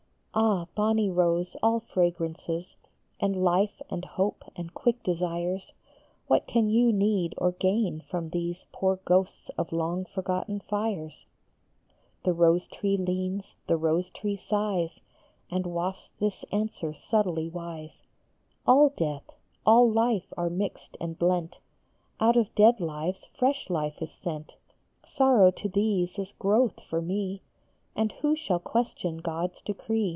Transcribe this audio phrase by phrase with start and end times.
[0.33, 2.77] Ah, bonny rose, all fragrances,
[3.19, 5.73] And life and hope and quick desires,
[6.27, 11.25] What can you need or gain from these Poor ghosts of long forgotten fires?
[12.23, 15.01] The rose tree leans, the rose tree sighs,
[15.49, 17.99] And wafts this answer subtly wise:"
[18.65, 21.57] All death, all life are mixed and blent,
[22.21, 24.53] Out of dead lives fresh life is sent,
[25.05, 27.41] Sorrow to these is growth for me,
[27.97, 30.09] And who shall question God s decree?"